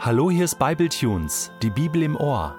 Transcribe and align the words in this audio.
Hallo, 0.00 0.30
hier 0.30 0.44
ist 0.44 0.60
Bibletunes, 0.60 1.50
die 1.60 1.70
Bibel 1.70 2.04
im 2.04 2.14
Ohr, 2.14 2.54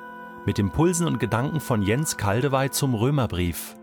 mit 0.45 0.59
Impulsen 0.59 1.07
und 1.07 1.21
Gedanken 1.21 1.61
von 1.61 1.81
Jens 1.81 2.17
Kaldewey 2.17 2.69
zum 2.69 2.93
Römerbrief. 2.93 3.77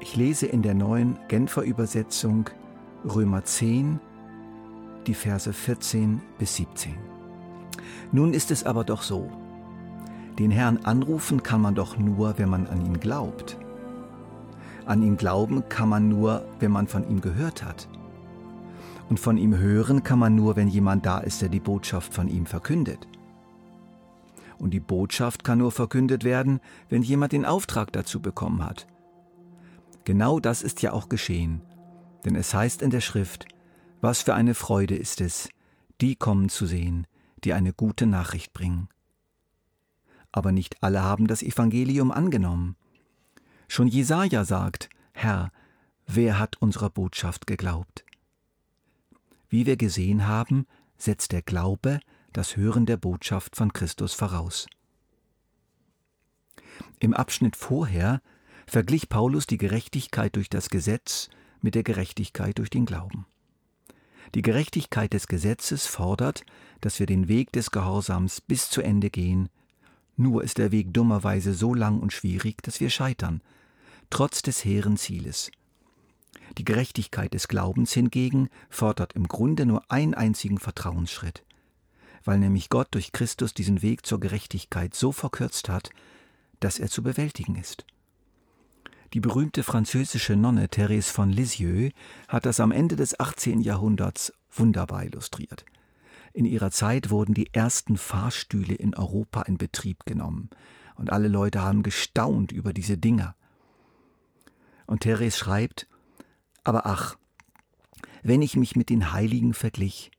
Ich 0.00 0.16
lese 0.16 0.46
in 0.46 0.62
der 0.62 0.74
neuen 0.74 1.16
Genfer 1.28 1.62
Übersetzung 1.62 2.50
Römer 3.04 3.44
10, 3.44 4.00
die 5.06 5.14
Verse 5.14 5.52
14 5.52 6.20
bis 6.40 6.56
17. 6.56 6.96
Nun 8.10 8.34
ist 8.34 8.50
es 8.50 8.66
aber 8.66 8.82
doch 8.82 9.02
so, 9.02 9.30
den 10.40 10.50
Herrn 10.50 10.78
anrufen 10.78 11.44
kann 11.44 11.60
man 11.60 11.76
doch 11.76 11.96
nur, 11.96 12.36
wenn 12.38 12.48
man 12.48 12.66
an 12.66 12.84
ihn 12.84 12.98
glaubt. 12.98 13.56
An 14.86 15.04
ihn 15.04 15.16
glauben 15.16 15.68
kann 15.68 15.88
man 15.88 16.08
nur, 16.08 16.44
wenn 16.58 16.72
man 16.72 16.88
von 16.88 17.08
ihm 17.08 17.20
gehört 17.20 17.64
hat. 17.64 17.88
Und 19.08 19.18
von 19.18 19.38
ihm 19.38 19.56
hören 19.56 20.02
kann 20.02 20.18
man 20.18 20.34
nur, 20.34 20.56
wenn 20.56 20.68
jemand 20.68 21.06
da 21.06 21.18
ist, 21.18 21.40
der 21.40 21.48
die 21.48 21.60
Botschaft 21.60 22.12
von 22.12 22.28
ihm 22.28 22.46
verkündet. 22.46 23.08
Und 24.58 24.70
die 24.70 24.80
Botschaft 24.80 25.44
kann 25.44 25.58
nur 25.58 25.72
verkündet 25.72 26.24
werden, 26.24 26.60
wenn 26.88 27.02
jemand 27.02 27.32
den 27.32 27.44
Auftrag 27.44 27.92
dazu 27.92 28.20
bekommen 28.20 28.64
hat. 28.64 28.86
Genau 30.04 30.40
das 30.40 30.62
ist 30.62 30.82
ja 30.82 30.92
auch 30.92 31.08
geschehen, 31.08 31.62
denn 32.24 32.34
es 32.34 32.52
heißt 32.52 32.82
in 32.82 32.90
der 32.90 33.00
Schrift, 33.00 33.46
was 34.00 34.22
für 34.22 34.34
eine 34.34 34.54
Freude 34.54 34.96
ist 34.96 35.20
es, 35.20 35.48
die 36.00 36.16
kommen 36.16 36.48
zu 36.48 36.66
sehen, 36.66 37.06
die 37.44 37.52
eine 37.52 37.72
gute 37.72 38.06
Nachricht 38.06 38.52
bringen. 38.52 38.88
Aber 40.32 40.52
nicht 40.52 40.82
alle 40.82 41.02
haben 41.02 41.26
das 41.26 41.42
Evangelium 41.42 42.10
angenommen. 42.10 42.76
Schon 43.68 43.88
Jesaja 43.88 44.44
sagt, 44.44 44.88
Herr, 45.12 45.50
wer 46.06 46.38
hat 46.38 46.56
unserer 46.60 46.90
Botschaft 46.90 47.46
geglaubt? 47.46 48.04
Wie 49.48 49.66
wir 49.66 49.76
gesehen 49.76 50.26
haben, 50.26 50.66
setzt 50.96 51.32
der 51.32 51.42
Glaube 51.42 52.00
das 52.32 52.56
Hören 52.56 52.86
der 52.86 52.96
Botschaft 52.96 53.56
von 53.56 53.72
Christus 53.72 54.12
voraus. 54.12 54.66
Im 57.00 57.14
Abschnitt 57.14 57.56
vorher 57.56 58.20
verglich 58.66 59.08
Paulus 59.08 59.46
die 59.46 59.56
Gerechtigkeit 59.56 60.36
durch 60.36 60.50
das 60.50 60.68
Gesetz 60.68 61.30
mit 61.60 61.74
der 61.74 61.82
Gerechtigkeit 61.82 62.58
durch 62.58 62.70
den 62.70 62.84
Glauben. 62.84 63.26
Die 64.34 64.42
Gerechtigkeit 64.42 65.14
des 65.14 65.26
Gesetzes 65.26 65.86
fordert, 65.86 66.44
dass 66.82 67.00
wir 67.00 67.06
den 67.06 67.28
Weg 67.28 67.50
des 67.52 67.70
Gehorsams 67.70 68.42
bis 68.42 68.68
zu 68.68 68.82
Ende 68.82 69.08
gehen, 69.08 69.48
nur 70.16 70.44
ist 70.44 70.58
der 70.58 70.72
Weg 70.72 70.92
dummerweise 70.92 71.54
so 71.54 71.72
lang 71.72 72.00
und 72.00 72.12
schwierig, 72.12 72.62
dass 72.62 72.80
wir 72.80 72.90
scheitern, 72.90 73.40
trotz 74.10 74.42
des 74.42 74.64
hehren 74.64 74.96
Zieles. 74.96 75.50
Die 76.58 76.64
Gerechtigkeit 76.64 77.34
des 77.34 77.46
Glaubens 77.46 77.92
hingegen 77.92 78.48
fordert 78.68 79.12
im 79.12 79.28
Grunde 79.28 79.64
nur 79.64 79.90
einen 79.90 80.14
einzigen 80.14 80.58
Vertrauensschritt, 80.58 81.44
weil 82.24 82.40
nämlich 82.40 82.68
Gott 82.68 82.88
durch 82.90 83.12
Christus 83.12 83.54
diesen 83.54 83.80
Weg 83.80 84.04
zur 84.04 84.18
Gerechtigkeit 84.18 84.92
so 84.94 85.12
verkürzt 85.12 85.68
hat, 85.68 85.90
dass 86.58 86.80
er 86.80 86.88
zu 86.88 87.04
bewältigen 87.04 87.54
ist. 87.54 87.86
Die 89.14 89.20
berühmte 89.20 89.62
französische 89.62 90.34
Nonne 90.34 90.68
Therese 90.68 91.12
von 91.12 91.30
Lisieux 91.30 91.92
hat 92.26 92.44
das 92.44 92.58
am 92.58 92.72
Ende 92.72 92.96
des 92.96 93.18
18. 93.18 93.60
Jahrhunderts 93.60 94.32
wunderbar 94.50 95.04
illustriert. 95.04 95.64
In 96.32 96.44
ihrer 96.44 96.72
Zeit 96.72 97.08
wurden 97.08 97.34
die 97.34 97.54
ersten 97.54 97.96
Fahrstühle 97.96 98.74
in 98.74 98.96
Europa 98.96 99.42
in 99.42 99.58
Betrieb 99.58 100.04
genommen, 100.04 100.50
und 100.96 101.10
alle 101.10 101.28
Leute 101.28 101.62
haben 101.62 101.84
gestaunt 101.84 102.50
über 102.50 102.72
diese 102.72 102.98
Dinger. 102.98 103.36
Und 104.86 105.00
Therese 105.00 105.38
schreibt, 105.38 105.86
aber 106.64 106.86
ach, 106.86 107.16
wenn 108.22 108.42
ich 108.42 108.56
mich 108.56 108.76
mit 108.76 108.90
den 108.90 109.12
Heiligen 109.12 109.54
verglich, 109.54 110.10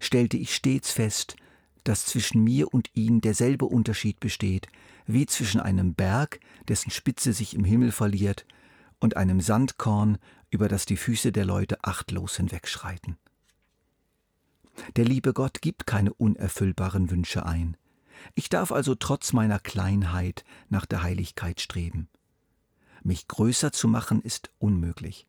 stellte 0.00 0.36
ich 0.36 0.54
stets 0.54 0.90
fest, 0.92 1.36
dass 1.84 2.06
zwischen 2.06 2.42
mir 2.42 2.72
und 2.72 2.90
ihnen 2.94 3.20
derselbe 3.20 3.66
Unterschied 3.66 4.20
besteht, 4.20 4.68
wie 5.06 5.26
zwischen 5.26 5.60
einem 5.60 5.94
Berg, 5.94 6.40
dessen 6.68 6.90
Spitze 6.90 7.32
sich 7.32 7.54
im 7.54 7.64
Himmel 7.64 7.92
verliert, 7.92 8.46
und 9.00 9.16
einem 9.16 9.40
Sandkorn, 9.40 10.18
über 10.50 10.68
das 10.68 10.86
die 10.86 10.96
Füße 10.96 11.30
der 11.30 11.44
Leute 11.44 11.84
achtlos 11.84 12.36
hinwegschreiten. 12.36 13.18
Der 14.96 15.04
liebe 15.04 15.32
Gott 15.32 15.60
gibt 15.60 15.86
keine 15.86 16.14
unerfüllbaren 16.14 17.10
Wünsche 17.10 17.44
ein. 17.44 17.76
Ich 18.34 18.48
darf 18.48 18.72
also 18.72 18.94
trotz 18.94 19.32
meiner 19.32 19.58
Kleinheit 19.58 20.44
nach 20.68 20.86
der 20.86 21.02
Heiligkeit 21.02 21.60
streben. 21.60 22.08
Mich 23.02 23.28
größer 23.28 23.72
zu 23.72 23.88
machen 23.88 24.22
ist 24.22 24.50
unmöglich. 24.58 25.26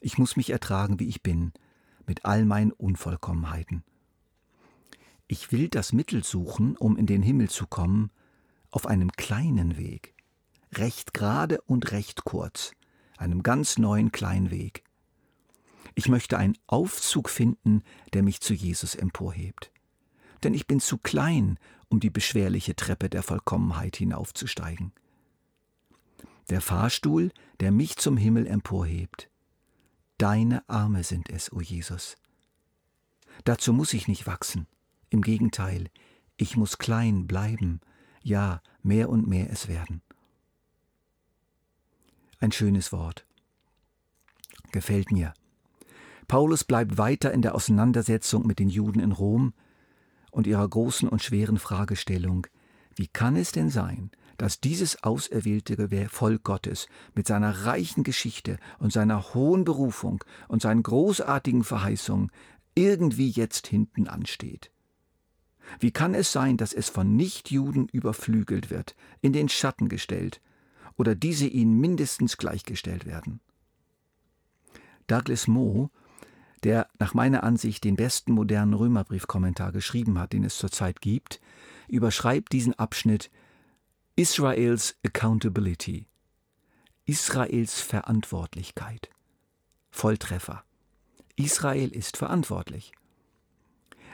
Ich 0.00 0.18
muss 0.18 0.36
mich 0.36 0.50
ertragen, 0.50 1.00
wie 1.00 1.08
ich 1.08 1.22
bin, 1.22 1.52
mit 2.06 2.24
all 2.24 2.44
meinen 2.44 2.72
Unvollkommenheiten. 2.72 3.84
Ich 5.26 5.52
will 5.52 5.68
das 5.68 5.92
Mittel 5.92 6.24
suchen, 6.24 6.76
um 6.76 6.96
in 6.96 7.06
den 7.06 7.22
Himmel 7.22 7.50
zu 7.50 7.66
kommen, 7.66 8.10
auf 8.70 8.86
einem 8.86 9.12
kleinen 9.12 9.76
Weg, 9.76 10.14
recht 10.74 11.12
gerade 11.14 11.60
und 11.62 11.92
recht 11.92 12.24
kurz, 12.24 12.72
einem 13.16 13.42
ganz 13.42 13.78
neuen 13.78 14.12
kleinen 14.12 14.50
Weg. 14.50 14.84
Ich 15.94 16.08
möchte 16.08 16.38
einen 16.38 16.56
Aufzug 16.66 17.28
finden, 17.28 17.82
der 18.12 18.22
mich 18.22 18.40
zu 18.40 18.54
Jesus 18.54 18.94
emporhebt. 18.94 19.72
Denn 20.44 20.54
ich 20.54 20.66
bin 20.66 20.80
zu 20.80 20.96
klein, 20.98 21.58
um 21.88 22.00
die 22.00 22.10
beschwerliche 22.10 22.76
Treppe 22.76 23.10
der 23.10 23.22
Vollkommenheit 23.22 23.96
hinaufzusteigen. 23.96 24.92
Der 26.50 26.60
Fahrstuhl, 26.60 27.32
der 27.60 27.72
mich 27.72 27.96
zum 27.96 28.16
Himmel 28.16 28.46
emporhebt, 28.46 29.28
Deine 30.18 30.68
Arme 30.68 31.04
sind 31.04 31.30
es, 31.30 31.52
o 31.52 31.60
Jesus. 31.60 32.16
Dazu 33.44 33.72
muss 33.72 33.92
ich 33.94 34.08
nicht 34.08 34.26
wachsen. 34.26 34.66
Im 35.10 35.22
Gegenteil, 35.22 35.90
ich 36.36 36.56
muss 36.56 36.78
klein 36.78 37.28
bleiben, 37.28 37.80
ja, 38.22 38.60
mehr 38.82 39.10
und 39.10 39.28
mehr 39.28 39.50
es 39.50 39.68
werden. 39.68 40.02
Ein 42.40 42.50
schönes 42.50 42.92
Wort. 42.92 43.26
Gefällt 44.72 45.12
mir. 45.12 45.34
Paulus 46.26 46.64
bleibt 46.64 46.98
weiter 46.98 47.32
in 47.32 47.40
der 47.40 47.54
Auseinandersetzung 47.54 48.44
mit 48.46 48.58
den 48.58 48.68
Juden 48.68 49.00
in 49.00 49.12
Rom 49.12 49.54
und 50.32 50.46
ihrer 50.46 50.68
großen 50.68 51.08
und 51.08 51.22
schweren 51.22 51.58
Fragestellung, 51.58 52.46
wie 52.96 53.06
kann 53.06 53.36
es 53.36 53.52
denn 53.52 53.70
sein, 53.70 54.10
dass 54.38 54.60
dieses 54.60 55.02
auserwählte 55.02 56.08
Volk 56.08 56.44
Gottes 56.44 56.88
mit 57.14 57.26
seiner 57.26 57.66
reichen 57.66 58.04
Geschichte 58.04 58.58
und 58.78 58.92
seiner 58.92 59.34
hohen 59.34 59.64
Berufung 59.64 60.24
und 60.46 60.62
seinen 60.62 60.82
großartigen 60.82 61.64
Verheißungen 61.64 62.30
irgendwie 62.74 63.28
jetzt 63.28 63.66
hinten 63.66 64.08
ansteht. 64.08 64.70
Wie 65.80 65.90
kann 65.90 66.14
es 66.14 66.32
sein, 66.32 66.56
dass 66.56 66.72
es 66.72 66.88
von 66.88 67.16
Nichtjuden 67.16 67.88
überflügelt 67.88 68.70
wird, 68.70 68.94
in 69.20 69.32
den 69.32 69.48
Schatten 69.48 69.88
gestellt, 69.88 70.40
oder 70.96 71.14
diese 71.14 71.46
ihnen 71.46 71.78
mindestens 71.78 72.38
gleichgestellt 72.38 73.06
werden? 73.06 73.40
Douglas 75.06 75.46
Moe, 75.46 75.90
der 76.64 76.88
nach 76.98 77.14
meiner 77.14 77.42
Ansicht 77.42 77.84
den 77.84 77.96
besten 77.96 78.32
modernen 78.32 78.74
Römerbriefkommentar 78.74 79.72
geschrieben 79.72 80.18
hat, 80.18 80.32
den 80.32 80.44
es 80.44 80.58
zurzeit 80.58 81.00
gibt, 81.00 81.40
überschreibt 81.88 82.52
diesen 82.52 82.74
Abschnitt 82.74 83.30
Israels 84.18 84.96
Accountability. 85.06 86.08
Israels 87.06 87.80
Verantwortlichkeit. 87.80 89.10
Volltreffer. 89.92 90.64
Israel 91.36 91.90
ist 91.90 92.16
verantwortlich. 92.16 92.90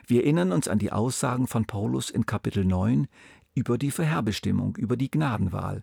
Wir 0.07 0.25
erinnern 0.25 0.53
uns 0.53 0.69
an 0.69 0.79
die 0.79 0.93
Aussagen 0.93 1.47
von 1.47 1.65
Paulus 1.65 2.11
in 2.11 2.27
Kapitel 2.27 2.67
9 2.67 3.09
über 3.55 3.79
die 3.79 3.91
Vorherbestimmung, 3.91 4.77
über 4.77 4.99
die 4.99 5.11
Gnadenwahl. 5.11 5.83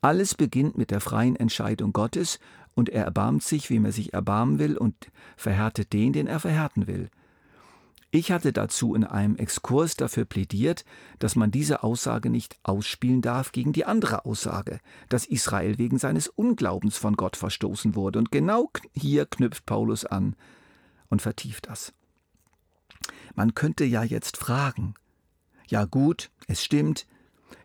Alles 0.00 0.34
beginnt 0.34 0.78
mit 0.78 0.90
der 0.90 1.02
freien 1.02 1.36
Entscheidung 1.36 1.92
Gottes 1.92 2.38
und 2.74 2.88
er 2.88 3.04
erbarmt 3.04 3.42
sich, 3.42 3.68
wem 3.68 3.84
er 3.84 3.92
sich 3.92 4.14
erbarmen 4.14 4.58
will 4.58 4.78
und 4.78 5.12
verhärtet 5.36 5.92
den, 5.92 6.14
den 6.14 6.26
er 6.26 6.40
verhärten 6.40 6.86
will. 6.86 7.10
Ich 8.10 8.32
hatte 8.32 8.54
dazu 8.54 8.94
in 8.94 9.04
einem 9.04 9.36
Exkurs 9.36 9.94
dafür 9.94 10.24
plädiert, 10.24 10.86
dass 11.18 11.36
man 11.36 11.50
diese 11.50 11.82
Aussage 11.82 12.30
nicht 12.30 12.58
ausspielen 12.62 13.20
darf 13.20 13.52
gegen 13.52 13.74
die 13.74 13.84
andere 13.84 14.24
Aussage, 14.24 14.80
dass 15.10 15.26
Israel 15.26 15.76
wegen 15.76 15.98
seines 15.98 16.28
Unglaubens 16.28 16.96
von 16.96 17.16
Gott 17.16 17.36
verstoßen 17.36 17.94
wurde. 17.94 18.18
Und 18.18 18.32
genau 18.32 18.70
hier 18.94 19.26
knüpft 19.26 19.66
Paulus 19.66 20.06
an 20.06 20.36
und 21.10 21.20
vertieft 21.20 21.68
das. 21.68 21.92
Man 23.34 23.54
könnte 23.54 23.84
ja 23.84 24.02
jetzt 24.02 24.38
fragen, 24.38 24.94
ja 25.66 25.84
gut, 25.84 26.30
es 26.46 26.64
stimmt, 26.64 27.06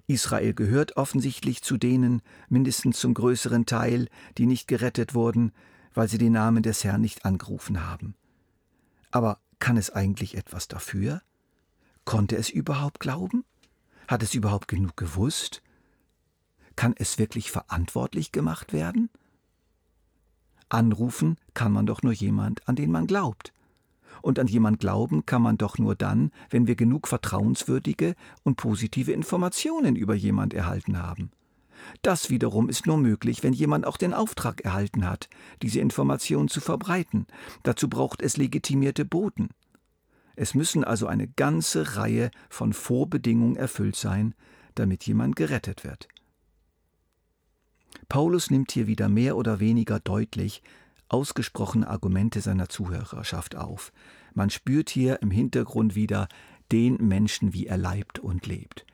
Israel 0.07 0.54
gehört 0.54 0.98
offensichtlich 0.98 1.63
zu 1.63 1.78
denen, 1.78 2.22
mindestens 2.50 3.00
zum 3.00 3.13
größeren 3.13 3.66
Teil, 3.66 4.10
die 4.38 4.45
nicht 4.45 4.68
gerettet 4.68 5.13
wurden, 5.13 5.54
weil 5.94 6.10
sie 6.10 6.18
den 6.18 6.34
Namen 6.34 6.63
des 6.63 6.84
Herrn 6.84 7.00
nicht 7.00 7.24
angerufen 7.24 7.86
haben. 7.88 8.16
Aber 9.12 9.40
kann 9.63 9.77
es 9.77 9.92
eigentlich 9.92 10.36
etwas 10.36 10.68
dafür? 10.68 11.21
Konnte 12.04 12.36
es 12.36 12.50
überhaupt 12.50 13.00
glauben? 13.00 13.45
Hat 14.10 14.21
es 14.21 14.33
überhaupt 14.33 14.68
genug 14.68 14.98
gewusst? 14.98 15.63
Kann 16.75 16.94
es 16.98 17.18
wirklich 17.18 17.50
verantwortlich 17.50 18.33
gemacht 18.33 18.74
werden? 18.74 19.10
Anrufen 20.68 21.38
kann 21.54 21.71
man 21.71 21.86
doch 21.86 22.01
nur 22.01 22.12
jemand, 22.12 22.68
an 22.68 22.75
den 22.75 22.92
man 22.92 23.07
glaubt. 23.07 23.54
Und 24.21 24.38
an 24.38 24.48
jemand 24.48 24.81
glauben 24.81 25.25
kann 25.25 25.42
man 25.42 25.57
doch 25.57 25.77
nur 25.77 25.95
dann, 25.95 26.31
wenn 26.50 26.68
wir 26.68 26.75
genug 26.75 27.07
vertrauenswürdige 27.07 28.16
und 28.44 28.57
positive 28.57 29.13
Informationen 29.13 29.95
über 29.95 30.13
jemand 30.13 30.54
erhalten 30.54 30.98
haben. 30.98 31.31
Das 32.01 32.30
wiederum 32.30 32.69
ist 32.69 32.85
nur 32.85 32.97
möglich, 32.97 33.44
wenn 33.44 33.53
jemand 33.53 33.85
auch 33.85 33.97
den 33.97 34.13
Auftrag 34.13 34.62
erhalten 34.62 35.07
hat, 35.07 35.30
diese 35.62 35.80
Information 35.80 36.47
zu 36.47 36.62
verbreiten. 36.62 37.27
Dazu 37.63 37.89
braucht 37.89 38.21
es 38.21 38.38
legitimierte 38.38 39.06
Boten. 39.06 39.50
Es 40.35 40.56
müssen 40.56 40.83
also 40.83 41.07
eine 41.07 41.27
ganze 41.27 41.95
Reihe 41.95 42.31
von 42.50 42.74
Vorbedingungen 42.74 43.56
erfüllt 43.56 43.95
sein, 43.95 44.33
damit 44.75 45.06
jemand 45.06 45.35
gerettet 45.35 45.83
wird. 45.83 46.07
Paulus 48.09 48.50
nimmt 48.50 48.71
hier 48.71 48.88
wieder 48.88 49.09
mehr 49.09 49.38
oder 49.38 49.59
weniger 49.59 50.00
deutlich 50.00 50.63
ausgesprochene 51.09 51.88
Argumente 51.88 52.41
seiner 52.41 52.69
Zuhörerschaft 52.69 53.56
auf. 53.56 53.94
Man 54.33 54.50
spürt 54.50 54.89
hier 54.89 55.21
im 55.21 55.30
Hintergrund 55.30 55.95
wieder 55.95 56.27
den 56.71 56.95
Menschen, 56.95 57.53
wie 57.53 57.68
er 57.68 57.77
leibt 57.77 58.18
und 58.18 58.47
lebt. 58.47 58.85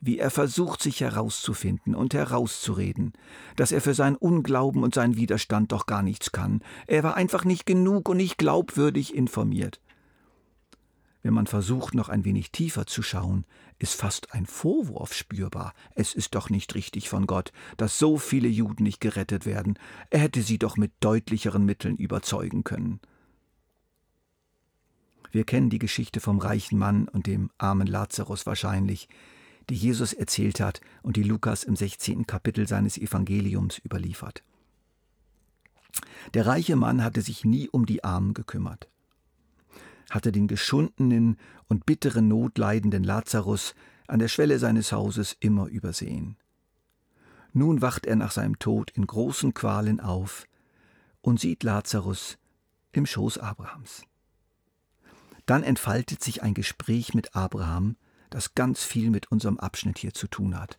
Wie 0.00 0.18
er 0.18 0.30
versucht, 0.30 0.82
sich 0.82 1.00
herauszufinden 1.00 1.94
und 1.94 2.14
herauszureden, 2.14 3.12
dass 3.56 3.72
er 3.72 3.80
für 3.80 3.94
seinen 3.94 4.16
Unglauben 4.16 4.82
und 4.82 4.94
seinen 4.94 5.16
Widerstand 5.16 5.72
doch 5.72 5.86
gar 5.86 6.02
nichts 6.02 6.32
kann. 6.32 6.62
Er 6.86 7.02
war 7.02 7.16
einfach 7.16 7.44
nicht 7.44 7.66
genug 7.66 8.08
und 8.08 8.18
nicht 8.18 8.38
glaubwürdig 8.38 9.14
informiert. 9.14 9.80
Wenn 11.22 11.34
man 11.34 11.48
versucht, 11.48 11.94
noch 11.94 12.08
ein 12.08 12.24
wenig 12.24 12.52
tiefer 12.52 12.86
zu 12.86 13.02
schauen, 13.02 13.46
ist 13.80 13.94
fast 13.94 14.32
ein 14.32 14.46
Vorwurf 14.46 15.12
spürbar. 15.12 15.74
Es 15.94 16.14
ist 16.14 16.36
doch 16.36 16.50
nicht 16.50 16.74
richtig 16.76 17.08
von 17.08 17.26
Gott, 17.26 17.52
dass 17.76 17.98
so 17.98 18.16
viele 18.16 18.46
Juden 18.46 18.84
nicht 18.84 19.00
gerettet 19.00 19.44
werden. 19.44 19.76
Er 20.10 20.20
hätte 20.20 20.42
sie 20.42 20.58
doch 20.58 20.76
mit 20.76 20.92
deutlicheren 21.00 21.64
Mitteln 21.64 21.96
überzeugen 21.96 22.62
können. 22.62 23.00
Wir 25.32 25.44
kennen 25.44 25.68
die 25.68 25.80
Geschichte 25.80 26.20
vom 26.20 26.38
reichen 26.38 26.78
Mann 26.78 27.08
und 27.08 27.26
dem 27.26 27.50
armen 27.58 27.86
Lazarus 27.86 28.46
wahrscheinlich, 28.46 29.08
die 29.70 29.74
Jesus 29.74 30.12
erzählt 30.12 30.60
hat 30.60 30.80
und 31.02 31.16
die 31.16 31.22
Lukas 31.22 31.64
im 31.64 31.76
16. 31.76 32.26
Kapitel 32.26 32.68
seines 32.68 32.98
Evangeliums 32.98 33.78
überliefert. 33.84 34.42
Der 36.34 36.46
reiche 36.46 36.76
Mann 36.76 37.02
hatte 37.02 37.22
sich 37.22 37.44
nie 37.44 37.68
um 37.68 37.86
die 37.86 38.04
Armen 38.04 38.34
gekümmert 38.34 38.88
hatte 40.10 40.32
den 40.32 40.48
geschundenen 40.48 41.36
und 41.68 41.86
bitteren 41.86 42.28
notleidenden 42.28 43.04
Lazarus 43.04 43.74
an 44.06 44.18
der 44.18 44.28
Schwelle 44.28 44.58
seines 44.58 44.92
Hauses 44.92 45.36
immer 45.40 45.66
übersehen. 45.66 46.36
Nun 47.52 47.80
wacht 47.82 48.06
er 48.06 48.16
nach 48.16 48.30
seinem 48.30 48.58
Tod 48.58 48.90
in 48.92 49.06
großen 49.06 49.54
Qualen 49.54 50.00
auf 50.00 50.46
und 51.22 51.40
sieht 51.40 51.62
Lazarus 51.62 52.38
im 52.92 53.06
Schoß 53.06 53.38
Abrahams. 53.38 54.02
Dann 55.46 55.62
entfaltet 55.62 56.22
sich 56.22 56.42
ein 56.42 56.54
Gespräch 56.54 57.14
mit 57.14 57.34
Abraham, 57.34 57.96
das 58.36 58.54
ganz 58.54 58.84
viel 58.84 59.08
mit 59.08 59.32
unserem 59.32 59.58
Abschnitt 59.58 59.96
hier 59.96 60.12
zu 60.12 60.28
tun 60.28 60.60
hat. 60.60 60.78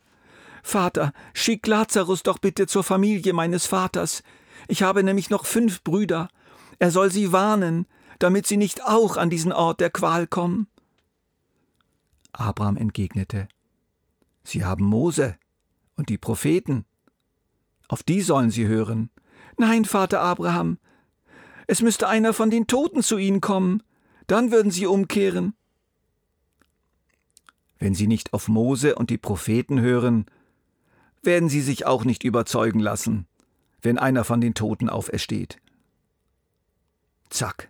Vater, 0.62 1.12
schick 1.34 1.66
Lazarus 1.66 2.22
doch 2.22 2.38
bitte 2.38 2.68
zur 2.68 2.84
Familie 2.84 3.34
meines 3.34 3.66
Vaters. 3.66 4.22
Ich 4.68 4.84
habe 4.84 5.02
nämlich 5.02 5.32
noch 5.32 5.44
fünf 5.44 5.84
Brüder. 5.84 6.30
Er 6.78 6.92
soll 6.92 7.12
sie 7.12 7.32
warnen, 7.32 7.88
damit 8.20 8.46
sie 8.46 8.58
nicht 8.58 8.84
auch 8.86 9.18
an 9.18 9.32
diesen 9.32 9.52
Ort 9.52 9.80
der 9.80 9.90
Qual 9.90 10.28
kommen? 10.28 10.68
Abraham 12.32 12.78
entgegnete, 12.78 13.48
Sie 14.44 14.64
haben 14.64 14.86
Mose 14.86 15.36
und 15.96 16.10
die 16.10 16.20
Propheten. 16.20 16.86
Auf 17.88 18.04
die 18.04 18.22
sollen 18.22 18.52
sie 18.52 18.68
hören. 18.68 19.10
Nein, 19.58 19.86
Vater 19.86 20.22
Abraham, 20.22 20.78
es 21.66 21.82
müsste 21.82 22.08
einer 22.08 22.34
von 22.34 22.52
den 22.52 22.68
Toten 22.68 23.02
zu 23.02 23.18
ihnen 23.18 23.42
kommen, 23.42 23.82
dann 24.28 24.52
würden 24.52 24.70
sie 24.70 24.86
umkehren. 24.86 25.57
Wenn 27.80 27.94
sie 27.94 28.08
nicht 28.08 28.34
auf 28.34 28.48
Mose 28.48 28.96
und 28.96 29.10
die 29.10 29.18
Propheten 29.18 29.80
hören, 29.80 30.26
werden 31.24 31.50
sie 31.50 31.62
sich 31.62 31.86
auch 31.86 32.06
nicht 32.06 32.24
überzeugen 32.24 32.80
lassen, 32.80 33.28
wenn 33.82 33.98
einer 33.98 34.24
von 34.24 34.42
den 34.42 34.54
Toten 34.54 34.90
aufersteht. 34.90 35.58
Zack. 37.30 37.70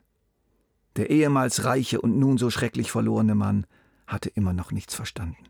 Der 0.96 1.10
ehemals 1.10 1.64
reiche 1.64 2.02
und 2.02 2.18
nun 2.18 2.38
so 2.38 2.50
schrecklich 2.50 2.92
verlorene 2.92 3.36
Mann 3.36 3.66
hatte 4.08 4.30
immer 4.30 4.54
noch 4.54 4.72
nichts 4.72 4.96
verstanden. 4.96 5.44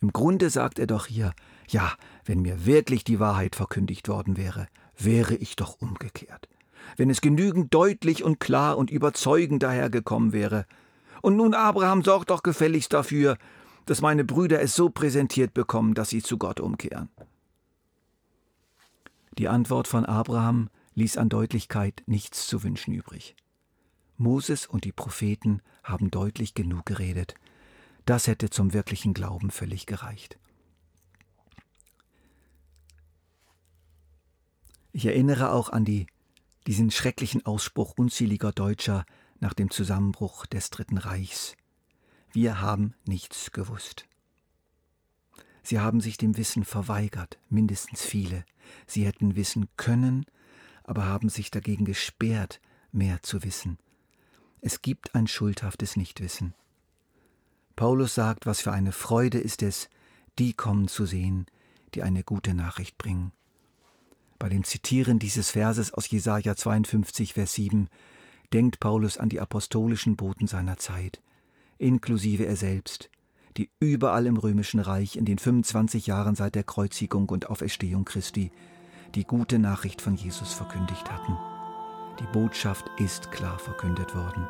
Im 0.00 0.12
Grunde 0.12 0.50
sagt 0.50 0.78
er 0.78 0.86
doch 0.86 1.06
hier, 1.06 1.32
ja, 1.68 1.92
wenn 2.24 2.42
mir 2.42 2.66
wirklich 2.66 3.04
die 3.04 3.20
Wahrheit 3.20 3.56
verkündigt 3.56 4.08
worden 4.08 4.36
wäre, 4.36 4.68
wäre 4.98 5.34
ich 5.34 5.56
doch 5.56 5.80
umgekehrt. 5.80 6.48
Wenn 6.96 7.10
es 7.10 7.20
genügend 7.20 7.72
deutlich 7.72 8.22
und 8.22 8.38
klar 8.38 8.76
und 8.76 8.90
überzeugend 8.90 9.62
dahergekommen 9.62 10.32
wäre. 10.32 10.66
Und 11.24 11.38
nun, 11.38 11.54
Abraham, 11.54 12.04
sorgt 12.04 12.28
doch 12.28 12.42
gefälligst 12.42 12.92
dafür, 12.92 13.38
dass 13.86 14.02
meine 14.02 14.24
Brüder 14.24 14.60
es 14.60 14.76
so 14.76 14.90
präsentiert 14.90 15.54
bekommen, 15.54 15.94
dass 15.94 16.10
sie 16.10 16.22
zu 16.22 16.36
Gott 16.36 16.60
umkehren. 16.60 17.08
Die 19.38 19.48
Antwort 19.48 19.88
von 19.88 20.04
Abraham 20.04 20.68
ließ 20.94 21.16
an 21.16 21.30
Deutlichkeit 21.30 22.02
nichts 22.04 22.46
zu 22.46 22.62
wünschen 22.62 22.92
übrig. 22.92 23.36
Moses 24.18 24.66
und 24.66 24.84
die 24.84 24.92
Propheten 24.92 25.62
haben 25.82 26.10
deutlich 26.10 26.52
genug 26.52 26.84
geredet. 26.84 27.34
Das 28.04 28.26
hätte 28.26 28.50
zum 28.50 28.74
wirklichen 28.74 29.14
Glauben 29.14 29.50
völlig 29.50 29.86
gereicht. 29.86 30.38
Ich 34.92 35.06
erinnere 35.06 35.52
auch 35.52 35.70
an 35.70 35.86
die, 35.86 36.06
diesen 36.66 36.90
schrecklichen 36.90 37.46
Ausspruch 37.46 37.94
unzähliger 37.96 38.52
Deutscher 38.52 39.06
nach 39.44 39.52
dem 39.52 39.70
Zusammenbruch 39.70 40.46
des 40.46 40.70
Dritten 40.70 40.96
Reichs. 40.96 41.54
Wir 42.32 42.62
haben 42.62 42.94
nichts 43.04 43.52
gewusst. 43.52 44.06
Sie 45.62 45.80
haben 45.80 46.00
sich 46.00 46.16
dem 46.16 46.38
Wissen 46.38 46.64
verweigert, 46.64 47.38
mindestens 47.50 48.06
viele. 48.06 48.46
Sie 48.86 49.04
hätten 49.04 49.36
wissen 49.36 49.68
können, 49.76 50.24
aber 50.82 51.04
haben 51.04 51.28
sich 51.28 51.50
dagegen 51.50 51.84
gesperrt, 51.84 52.58
mehr 52.90 53.22
zu 53.22 53.44
wissen. 53.44 53.76
Es 54.62 54.80
gibt 54.80 55.14
ein 55.14 55.26
schuldhaftes 55.26 55.96
Nichtwissen. 55.96 56.54
Paulus 57.76 58.14
sagt, 58.14 58.46
was 58.46 58.62
für 58.62 58.72
eine 58.72 58.92
Freude 58.92 59.38
ist 59.40 59.62
es, 59.62 59.90
die 60.38 60.54
kommen 60.54 60.88
zu 60.88 61.04
sehen, 61.04 61.44
die 61.92 62.02
eine 62.02 62.24
gute 62.24 62.54
Nachricht 62.54 62.96
bringen. 62.96 63.30
Bei 64.38 64.48
dem 64.48 64.64
Zitieren 64.64 65.18
dieses 65.18 65.50
Verses 65.50 65.92
aus 65.92 66.08
Jesaja 66.08 66.56
52, 66.56 67.34
Vers 67.34 67.52
7 67.52 67.90
denkt 68.52 68.80
Paulus 68.80 69.18
an 69.18 69.28
die 69.28 69.40
apostolischen 69.40 70.16
Boten 70.16 70.46
seiner 70.46 70.76
Zeit, 70.76 71.20
inklusive 71.78 72.46
er 72.46 72.56
selbst, 72.56 73.10
die 73.56 73.70
überall 73.80 74.26
im 74.26 74.36
römischen 74.36 74.80
Reich 74.80 75.16
in 75.16 75.24
den 75.24 75.38
25 75.38 76.06
Jahren 76.06 76.34
seit 76.34 76.54
der 76.54 76.64
Kreuzigung 76.64 77.28
und 77.28 77.50
Auferstehung 77.50 78.04
Christi 78.04 78.50
die 79.14 79.24
gute 79.24 79.58
Nachricht 79.58 80.00
von 80.00 80.16
Jesus 80.16 80.52
verkündigt 80.52 81.10
hatten. 81.10 81.36
Die 82.20 82.26
Botschaft 82.32 82.90
ist 82.98 83.30
klar 83.30 83.58
verkündet 83.58 84.14
worden. 84.14 84.46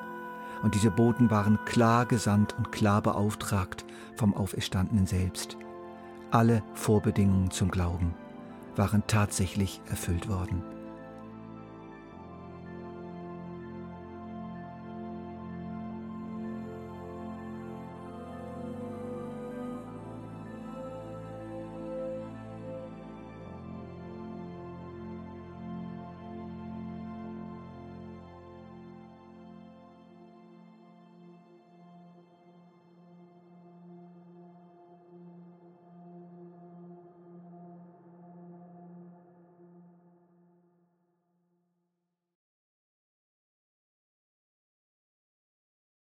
Und 0.63 0.75
diese 0.75 0.91
Boten 0.91 1.31
waren 1.31 1.59
klar 1.67 2.07
gesandt 2.07 2.57
und 2.57 2.73
klar 2.73 3.03
beauftragt 3.03 3.85
vom 4.17 4.35
Auferstandenen 4.35 5.07
selbst. 5.07 5.57
Alle 6.31 6.63
Vorbedingungen 6.73 7.51
zum 7.51 7.71
Glauben 7.71 8.15
waren 8.77 9.03
tatsächlich 9.07 9.81
erfüllt 9.91 10.29
worden. 10.29 10.63